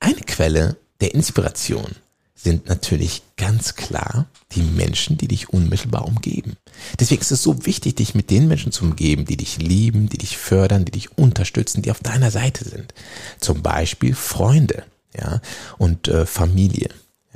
eine 0.00 0.20
Quelle 0.26 0.76
der 1.00 1.14
Inspiration 1.14 1.92
sind 2.34 2.66
natürlich 2.66 3.22
ganz 3.36 3.76
klar 3.76 4.26
die 4.50 4.62
Menschen, 4.62 5.16
die 5.16 5.28
dich 5.28 5.50
unmittelbar 5.50 6.04
umgeben. 6.04 6.56
Deswegen 6.98 7.20
ist 7.20 7.30
es 7.30 7.44
so 7.44 7.64
wichtig, 7.64 7.94
dich 7.94 8.16
mit 8.16 8.28
den 8.28 8.48
Menschen 8.48 8.72
zu 8.72 8.82
umgeben, 8.82 9.24
die 9.24 9.36
dich 9.36 9.58
lieben, 9.58 10.08
die 10.08 10.18
dich 10.18 10.36
fördern, 10.36 10.84
die 10.84 10.90
dich 10.90 11.16
unterstützen, 11.16 11.82
die 11.82 11.92
auf 11.92 12.00
deiner 12.00 12.32
Seite 12.32 12.64
sind. 12.64 12.92
Zum 13.38 13.62
Beispiel 13.62 14.16
Freunde, 14.16 14.82
ja, 15.16 15.40
und 15.78 16.08
äh, 16.08 16.26
Familie. 16.26 16.88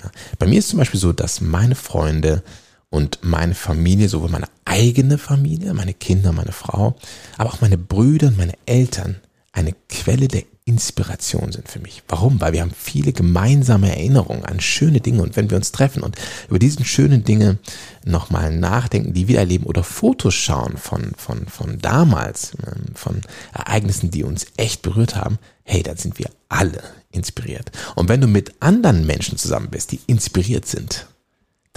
Ja. 0.02 0.11
Bei 0.40 0.49
mir 0.49 0.59
ist 0.59 0.71
zum 0.71 0.81
Beispiel 0.81 0.99
so, 0.99 1.12
dass 1.12 1.40
meine 1.40 1.76
Freunde 1.76 2.43
und 2.90 3.18
meine 3.23 3.54
Familie, 3.54 4.09
sowohl 4.09 4.30
meine 4.30 4.49
eigene 4.64 5.18
Familie, 5.18 5.75
meine 5.75 5.95
Kinder, 5.95 6.33
meine 6.33 6.52
Frau, 6.52 6.97
aber 7.37 7.50
auch 7.50 7.61
meine 7.61 7.78
Brüder 7.78 8.28
und 8.28 8.38
meine 8.38 8.54
Eltern 8.66 9.16
eine 9.52 9.75
Quelle 9.88 10.28
der 10.28 10.45
Inspiration 10.66 11.50
sind 11.50 11.68
für 11.68 11.80
mich. 11.80 12.02
Warum? 12.09 12.40
Weil 12.40 12.52
wir 12.52 12.61
haben 12.61 12.73
viele 12.76 13.14
gemeinsame 13.14 13.88
Erinnerungen 13.88 14.45
an 14.45 14.61
schöne 14.61 15.00
Dinge 15.00 15.23
und 15.23 15.35
wenn 15.35 15.49
wir 15.49 15.57
uns 15.57 15.73
treffen 15.73 16.02
und 16.02 16.16
über 16.49 16.59
diesen 16.59 16.85
schönen 16.85 17.25
Dinge 17.25 17.59
nochmal 18.04 18.54
nachdenken, 18.54 19.14
die 19.14 19.28
wir 19.28 19.38
erleben 19.38 19.64
oder 19.64 19.83
Fotos 19.83 20.35
schauen 20.35 20.76
von, 20.76 21.12
von, 21.16 21.47
von 21.47 21.78
damals, 21.78 22.52
ähm, 22.66 22.95
von 22.95 23.23
Ereignissen, 23.54 24.11
die 24.11 24.25
uns 24.25 24.47
echt 24.59 24.83
berührt 24.83 25.16
haben, 25.16 25.38
hey, 25.64 25.83
dann 25.83 25.97
sind 25.97 26.18
wir 26.18 26.30
alle 26.50 26.83
inspiriert. 27.11 27.73
Und 27.95 28.11
wenn 28.11 28.21
du 28.21 28.26
mit 28.26 28.52
anderen 28.61 29.07
Menschen 29.07 29.38
zusammen 29.38 29.71
bist, 29.71 29.92
die 29.92 30.00
inspiriert 30.07 30.66
sind, 30.66 31.07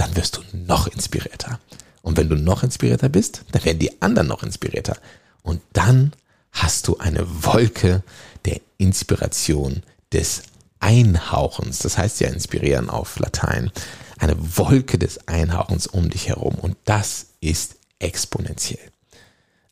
dann 0.01 0.15
wirst 0.15 0.37
du 0.37 0.41
noch 0.53 0.87
inspirierter. 0.87 1.59
Und 2.01 2.17
wenn 2.17 2.27
du 2.27 2.35
noch 2.35 2.63
inspirierter 2.63 3.09
bist, 3.09 3.43
dann 3.51 3.63
werden 3.63 3.79
die 3.79 4.01
anderen 4.01 4.27
noch 4.27 4.41
inspirierter. 4.41 4.97
Und 5.43 5.61
dann 5.73 6.13
hast 6.51 6.87
du 6.87 6.97
eine 6.97 7.25
Wolke 7.43 8.03
der 8.45 8.59
Inspiration, 8.77 9.83
des 10.11 10.43
Einhauchens. 10.79 11.79
Das 11.79 11.97
heißt 11.97 12.19
ja 12.19 12.29
inspirieren 12.29 12.89
auf 12.89 13.19
Latein. 13.19 13.71
Eine 14.17 14.35
Wolke 14.57 14.97
des 14.97 15.27
Einhauchens 15.27 15.87
um 15.87 16.09
dich 16.09 16.27
herum. 16.27 16.55
Und 16.55 16.75
das 16.85 17.27
ist 17.39 17.75
exponentiell. 17.99 18.91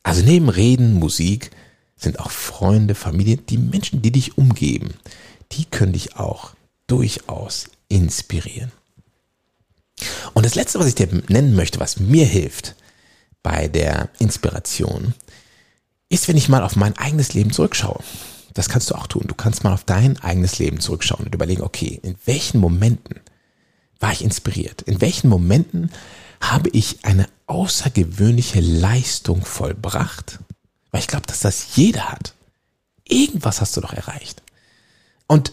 Also 0.02 0.22
neben 0.22 0.48
Reden, 0.48 0.94
Musik 0.94 1.50
sind 1.96 2.20
auch 2.20 2.30
Freunde, 2.30 2.94
Familie, 2.94 3.36
die 3.36 3.58
Menschen, 3.58 4.00
die 4.00 4.12
dich 4.12 4.38
umgeben, 4.38 4.94
die 5.52 5.64
können 5.66 5.92
dich 5.92 6.16
auch 6.16 6.52
durchaus 6.86 7.68
inspirieren. 7.88 8.72
Und 10.34 10.46
das 10.46 10.54
Letzte, 10.54 10.78
was 10.78 10.86
ich 10.86 10.94
dir 10.94 11.08
nennen 11.28 11.54
möchte, 11.54 11.80
was 11.80 12.00
mir 12.00 12.26
hilft 12.26 12.74
bei 13.42 13.68
der 13.68 14.08
Inspiration, 14.18 15.14
ist, 16.08 16.28
wenn 16.28 16.36
ich 16.36 16.48
mal 16.48 16.62
auf 16.62 16.76
mein 16.76 16.96
eigenes 16.98 17.34
Leben 17.34 17.52
zurückschaue. 17.52 18.02
Das 18.54 18.68
kannst 18.68 18.90
du 18.90 18.96
auch 18.96 19.06
tun. 19.06 19.24
Du 19.26 19.34
kannst 19.34 19.62
mal 19.64 19.72
auf 19.72 19.84
dein 19.84 20.20
eigenes 20.20 20.58
Leben 20.58 20.80
zurückschauen 20.80 21.26
und 21.26 21.34
überlegen, 21.34 21.62
okay, 21.62 22.00
in 22.02 22.16
welchen 22.26 22.58
Momenten 22.58 23.20
war 24.00 24.12
ich 24.12 24.24
inspiriert? 24.24 24.82
In 24.82 25.00
welchen 25.00 25.28
Momenten 25.28 25.90
habe 26.40 26.70
ich 26.70 27.04
eine 27.04 27.28
außergewöhnliche 27.46 28.60
Leistung 28.60 29.44
vollbracht? 29.44 30.40
Weil 30.90 31.00
ich 31.00 31.06
glaube, 31.06 31.26
dass 31.26 31.40
das 31.40 31.76
jeder 31.76 32.10
hat. 32.10 32.34
Irgendwas 33.04 33.60
hast 33.60 33.76
du 33.76 33.80
doch 33.80 33.92
erreicht. 33.92 34.42
Und 35.26 35.52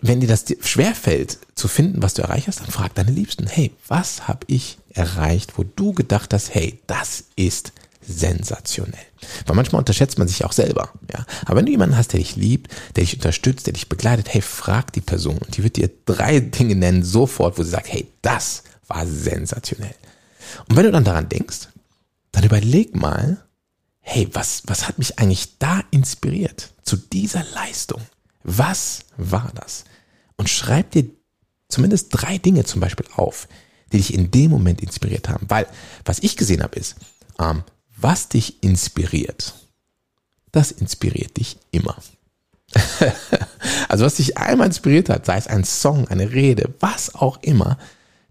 wenn 0.00 0.20
dir 0.20 0.26
das 0.26 0.44
schwerfällt 0.60 1.38
zu 1.54 1.68
finden, 1.68 2.02
was 2.02 2.14
du 2.14 2.22
erreicht 2.22 2.48
hast, 2.48 2.60
dann 2.60 2.70
frag 2.70 2.94
deine 2.94 3.10
Liebsten, 3.10 3.46
hey, 3.46 3.72
was 3.88 4.28
habe 4.28 4.46
ich 4.46 4.78
erreicht, 4.90 5.58
wo 5.58 5.64
du 5.64 5.92
gedacht 5.92 6.32
hast, 6.32 6.54
hey, 6.54 6.80
das 6.86 7.24
ist 7.36 7.72
sensationell. 8.06 9.06
Weil 9.46 9.56
manchmal 9.56 9.80
unterschätzt 9.80 10.18
man 10.18 10.28
sich 10.28 10.44
auch 10.44 10.52
selber, 10.52 10.90
ja. 11.12 11.24
Aber 11.46 11.56
wenn 11.56 11.66
du 11.66 11.72
jemanden 11.72 11.96
hast, 11.96 12.12
der 12.12 12.20
dich 12.20 12.36
liebt, 12.36 12.70
der 12.96 13.04
dich 13.04 13.14
unterstützt, 13.14 13.66
der 13.66 13.72
dich 13.72 13.88
begleitet, 13.88 14.32
hey, 14.32 14.42
frag 14.42 14.92
die 14.92 15.00
Person 15.00 15.38
und 15.38 15.56
die 15.56 15.62
wird 15.62 15.76
dir 15.76 15.90
drei 16.04 16.40
Dinge 16.40 16.74
nennen 16.74 17.02
sofort, 17.02 17.58
wo 17.58 17.62
sie 17.62 17.70
sagt, 17.70 17.90
hey, 17.90 18.08
das 18.22 18.64
war 18.86 19.06
sensationell. 19.06 19.94
Und 20.68 20.76
wenn 20.76 20.84
du 20.84 20.92
dann 20.92 21.04
daran 21.04 21.28
denkst, 21.28 21.68
dann 22.32 22.44
überleg 22.44 22.94
mal, 22.94 23.38
hey, 24.00 24.28
was, 24.32 24.62
was 24.66 24.86
hat 24.86 24.98
mich 24.98 25.18
eigentlich 25.18 25.58
da 25.58 25.82
inspiriert 25.90 26.72
zu 26.82 26.96
dieser 26.96 27.44
Leistung? 27.54 28.02
Was 28.44 29.00
war 29.16 29.50
das? 29.54 29.84
Und 30.36 30.48
schreib 30.48 30.90
dir 30.92 31.06
zumindest 31.68 32.08
drei 32.10 32.38
Dinge 32.38 32.64
zum 32.64 32.80
Beispiel 32.80 33.06
auf, 33.16 33.48
die 33.92 33.96
dich 33.96 34.14
in 34.14 34.30
dem 34.30 34.50
Moment 34.50 34.80
inspiriert 34.80 35.28
haben. 35.28 35.46
Weil 35.48 35.66
was 36.04 36.20
ich 36.20 36.36
gesehen 36.36 36.62
habe 36.62 36.78
ist, 36.78 36.96
ähm, 37.40 37.64
was 37.96 38.28
dich 38.28 38.62
inspiriert, 38.62 39.54
das 40.52 40.70
inspiriert 40.70 41.36
dich 41.36 41.58
immer. 41.70 41.96
also 43.88 44.04
was 44.04 44.16
dich 44.16 44.36
einmal 44.36 44.66
inspiriert 44.66 45.08
hat, 45.08 45.26
sei 45.26 45.36
es 45.36 45.46
ein 45.46 45.64
Song, 45.64 46.08
eine 46.08 46.32
Rede, 46.32 46.74
was 46.80 47.14
auch 47.14 47.42
immer, 47.42 47.78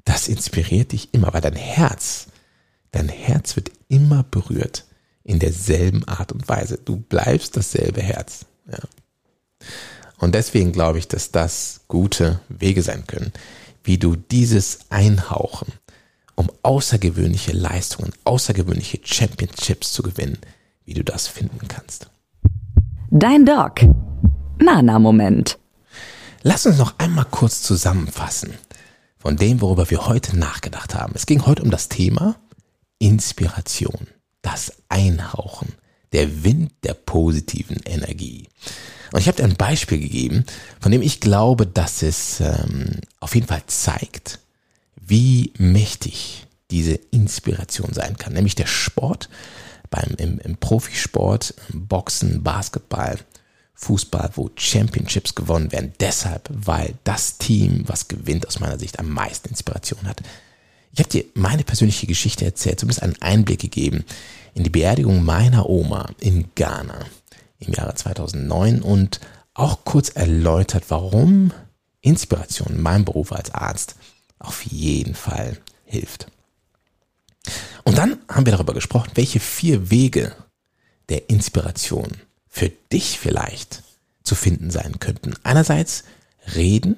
das 0.05 0.27
inspiriert 0.27 0.91
dich 0.91 1.13
immer, 1.13 1.33
weil 1.33 1.41
dein 1.41 1.55
Herz, 1.55 2.27
dein 2.91 3.09
Herz 3.09 3.55
wird 3.55 3.71
immer 3.87 4.23
berührt 4.23 4.85
in 5.23 5.39
derselben 5.39 6.05
Art 6.07 6.31
und 6.31 6.47
Weise. 6.49 6.77
Du 6.77 6.97
bleibst 6.97 7.55
dasselbe 7.55 8.01
Herz. 8.01 8.45
Ja. 8.69 8.79
Und 10.23 10.35
deswegen 10.35 10.71
glaube 10.71 10.99
ich, 10.99 11.09
dass 11.09 11.31
das 11.31 11.81
gute 11.89 12.39
Wege 12.47 12.81
sein 12.81 13.05
können, 13.05 13.33
wie 13.83 13.97
du 13.97 14.15
dieses 14.15 14.79
Einhauchen 14.89 15.73
um 16.35 16.49
außergewöhnliche 16.63 17.51
Leistungen, 17.51 18.13
außergewöhnliche 18.23 18.99
Championships 19.03 19.91
zu 19.91 20.01
gewinnen, 20.01 20.37
wie 20.85 20.93
du 20.93 21.03
das 21.03 21.27
finden 21.27 21.67
kannst. 21.67 22.09
Dein 23.11 23.45
Doc. 23.45 23.81
Nana-Moment. 24.59 25.59
Lass 26.41 26.65
uns 26.65 26.77
noch 26.77 26.97
einmal 26.97 27.25
kurz 27.29 27.61
zusammenfassen 27.61 28.53
von 29.17 29.37
dem, 29.37 29.61
worüber 29.61 29.89
wir 29.89 30.07
heute 30.07 30.37
nachgedacht 30.37 30.95
haben. 30.95 31.13
Es 31.15 31.25
ging 31.25 31.45
heute 31.45 31.63
um 31.63 31.69
das 31.69 31.89
Thema 31.89 32.37
Inspiration, 32.97 34.07
das 34.41 34.73
Einhauchen, 34.89 35.73
der 36.13 36.43
Wind 36.43 36.71
der 36.83 36.93
positiven 36.93 37.81
Energie. 37.85 38.47
Und 39.11 39.19
ich 39.19 39.27
habe 39.27 39.37
dir 39.37 39.43
ein 39.43 39.55
Beispiel 39.55 39.99
gegeben, 39.99 40.45
von 40.79 40.91
dem 40.91 41.01
ich 41.01 41.19
glaube, 41.19 41.67
dass 41.67 42.01
es 42.01 42.39
ähm, 42.39 43.01
auf 43.19 43.35
jeden 43.35 43.47
Fall 43.47 43.63
zeigt, 43.67 44.39
wie 44.95 45.51
mächtig 45.57 46.47
diese 46.71 46.95
Inspiration 47.11 47.93
sein 47.93 48.17
kann, 48.17 48.33
nämlich 48.33 48.55
der 48.55 48.65
Sport, 48.65 49.29
beim, 49.89 50.15
im, 50.17 50.39
im 50.39 50.57
Profisport, 50.57 51.53
Boxen, 51.71 52.41
Basketball, 52.41 53.19
Fußball, 53.75 54.31
wo 54.35 54.49
Championships 54.55 55.35
gewonnen 55.35 55.71
werden. 55.71 55.93
Deshalb, 55.99 56.49
weil 56.51 56.95
das 57.03 57.37
Team, 57.37 57.83
was 57.85 58.07
gewinnt, 58.07 58.47
aus 58.47 58.59
meiner 58.59 58.79
Sicht 58.79 58.97
am 58.97 59.09
meisten 59.09 59.49
Inspiration 59.49 60.07
hat. 60.07 60.21
Ich 60.93 60.99
habe 60.99 61.09
dir 61.09 61.25
meine 61.33 61.63
persönliche 61.63 62.05
Geschichte 62.05 62.45
erzählt, 62.45 62.79
zumindest 62.79 63.01
einen 63.01 63.19
Einblick 63.21 63.59
gegeben 63.59 64.05
in 64.53 64.63
die 64.63 64.69
Beerdigung 64.69 65.23
meiner 65.25 65.67
Oma 65.67 66.11
in 66.19 66.45
Ghana 66.53 66.99
im 67.57 67.73
Jahre 67.73 67.95
2009 67.95 68.81
und 68.81 69.19
auch 69.55 69.85
kurz 69.85 70.09
erläutert, 70.09 70.85
warum 70.89 71.51
Inspiration 72.01 72.75
in 72.75 72.81
meinem 72.81 73.05
Beruf 73.05 73.31
als 73.31 73.51
Arzt 73.51 73.95
auf 74.37 74.63
jeden 74.65 75.15
Fall 75.15 75.57
hilft. 75.85 76.27
Und 77.83 77.97
dann 77.97 78.19
haben 78.29 78.45
wir 78.45 78.53
darüber 78.53 78.73
gesprochen, 78.73 79.11
welche 79.15 79.39
vier 79.39 79.89
Wege 79.89 80.35
der 81.09 81.29
Inspiration 81.29 82.07
für 82.47 82.69
dich 82.91 83.19
vielleicht 83.19 83.81
zu 84.23 84.35
finden 84.35 84.69
sein 84.69 84.99
könnten. 84.99 85.33
Einerseits 85.43 86.03
Reden, 86.55 86.97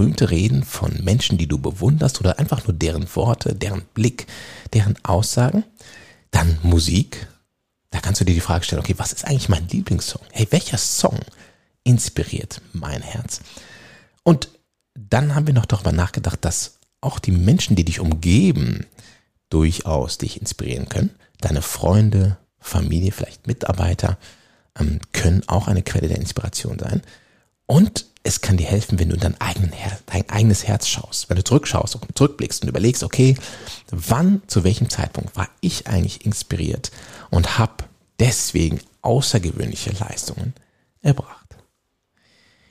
berühmte 0.00 0.30
Reden 0.30 0.62
von 0.64 1.04
Menschen, 1.04 1.36
die 1.36 1.46
du 1.46 1.58
bewunderst 1.58 2.20
oder 2.20 2.38
einfach 2.38 2.66
nur 2.66 2.72
deren 2.72 3.06
Worte, 3.16 3.54
deren 3.54 3.82
Blick, 3.92 4.26
deren 4.72 4.96
Aussagen. 5.02 5.62
Dann 6.30 6.58
Musik. 6.62 7.28
Da 7.90 8.00
kannst 8.00 8.18
du 8.18 8.24
dir 8.24 8.32
die 8.32 8.40
Frage 8.40 8.64
stellen, 8.64 8.80
okay, 8.80 8.94
was 8.96 9.12
ist 9.12 9.26
eigentlich 9.26 9.50
mein 9.50 9.68
Lieblingssong? 9.68 10.22
Hey, 10.32 10.46
welcher 10.48 10.78
Song 10.78 11.18
inspiriert 11.84 12.62
mein 12.72 13.02
Herz? 13.02 13.42
Und 14.22 14.48
dann 14.94 15.34
haben 15.34 15.46
wir 15.46 15.52
noch 15.52 15.66
darüber 15.66 15.92
nachgedacht, 15.92 16.46
dass 16.46 16.78
auch 17.02 17.18
die 17.18 17.32
Menschen, 17.32 17.76
die 17.76 17.84
dich 17.84 18.00
umgeben, 18.00 18.86
durchaus 19.50 20.16
dich 20.16 20.40
inspirieren 20.40 20.88
können. 20.88 21.10
Deine 21.42 21.60
Freunde, 21.60 22.38
Familie, 22.58 23.12
vielleicht 23.12 23.46
Mitarbeiter 23.46 24.16
ähm, 24.78 25.00
können 25.12 25.46
auch 25.46 25.68
eine 25.68 25.82
Quelle 25.82 26.08
der 26.08 26.18
Inspiration 26.18 26.78
sein. 26.78 27.02
Und 27.70 28.06
es 28.24 28.40
kann 28.40 28.56
dir 28.56 28.66
helfen, 28.66 28.98
wenn 28.98 29.10
du 29.10 29.14
in 29.14 29.20
dein, 29.20 29.36
dein 30.06 30.28
eigenes 30.28 30.66
Herz 30.66 30.88
schaust, 30.88 31.30
wenn 31.30 31.36
du 31.36 31.44
zurückschaust 31.44 31.94
und 31.94 32.18
zurückblickst 32.18 32.62
und 32.62 32.68
überlegst, 32.68 33.04
okay, 33.04 33.36
wann, 33.92 34.42
zu 34.48 34.64
welchem 34.64 34.90
Zeitpunkt 34.90 35.36
war 35.36 35.48
ich 35.60 35.86
eigentlich 35.86 36.26
inspiriert 36.26 36.90
und 37.30 37.60
habe 37.60 37.84
deswegen 38.18 38.80
außergewöhnliche 39.02 39.92
Leistungen 39.92 40.52
erbracht. 41.00 41.58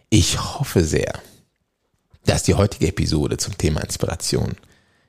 Ich 0.10 0.38
hoffe 0.38 0.84
sehr, 0.84 1.14
dass 2.26 2.44
die 2.44 2.56
heutige 2.56 2.90
Episode 2.90 3.38
zum 3.38 3.58
Thema 3.58 3.80
Inspiration 3.80 4.58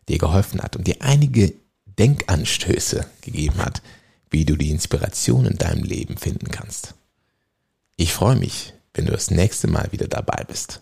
dir 0.09 0.18
geholfen 0.18 0.62
hat 0.62 0.76
und 0.76 0.87
dir 0.87 0.99
einige 1.00 1.52
Denkanstöße 1.99 3.06
gegeben 3.23 3.59
hat, 3.59 3.82
wie 4.30 4.44
du 4.44 4.54
die 4.54 4.70
Inspiration 4.70 5.47
in 5.47 5.59
deinem 5.59 5.82
Leben 5.82 6.16
finden 6.16 6.52
kannst. 6.52 6.94
Ich 7.97 8.12
freue 8.12 8.37
mich, 8.37 8.73
wenn 8.94 9.06
du 9.06 9.12
das 9.12 9.30
nächste 9.30 9.68
Mal 9.68 9.88
wieder 9.92 10.09
dabei 10.09 10.44
bist, 10.47 10.80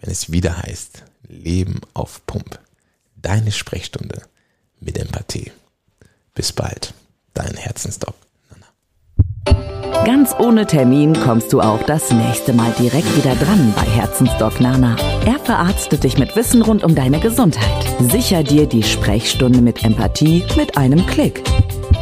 wenn 0.00 0.10
es 0.10 0.30
wieder 0.30 0.62
heißt 0.62 1.04
Leben 1.28 1.80
auf 1.94 2.24
Pump. 2.26 2.58
Deine 3.16 3.50
Sprechstunde 3.50 4.22
mit 4.80 4.98
Empathie. 4.98 5.50
Bis 6.34 6.52
bald, 6.52 6.94
dein 7.34 7.56
Herzensdoc. 7.56 8.14
Ganz 10.04 10.32
ohne 10.38 10.66
Termin 10.66 11.14
kommst 11.14 11.52
du 11.52 11.60
auch 11.60 11.82
das 11.82 12.12
nächste 12.12 12.52
Mal 12.52 12.72
direkt 12.78 13.16
wieder 13.16 13.34
dran 13.34 13.72
bei 13.74 13.82
Herzensdoc 13.82 14.60
Nana. 14.60 14.94
Er 15.24 15.38
verarztet 15.40 16.04
dich 16.04 16.16
mit 16.16 16.36
Wissen 16.36 16.62
rund 16.62 16.84
um 16.84 16.94
deine 16.94 17.18
Gesundheit. 17.18 17.84
Sicher 18.12 18.44
dir 18.44 18.66
die 18.66 18.84
Sprechstunde 18.84 19.60
mit 19.60 19.82
Empathie 19.82 20.44
mit 20.56 20.76
einem 20.76 21.04
Klick. 21.06 21.42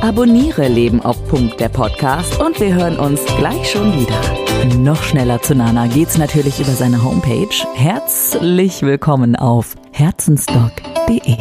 Abonniere 0.02 0.68
Leben 0.68 1.00
auf 1.00 1.26
Punkt 1.28 1.58
der 1.60 1.70
Podcast 1.70 2.38
und 2.40 2.60
wir 2.60 2.74
hören 2.74 2.98
uns 2.98 3.24
gleich 3.38 3.70
schon 3.70 3.98
wieder. 3.98 4.43
Noch 4.78 5.02
schneller 5.02 5.40
zu 5.42 5.54
Nana 5.54 5.86
geht's 5.86 6.18
natürlich 6.18 6.60
über 6.60 6.72
seine 6.72 7.02
Homepage. 7.02 7.48
Herzlich 7.74 8.82
willkommen 8.82 9.36
auf 9.36 9.74
herzensdoc.de. 9.92 11.36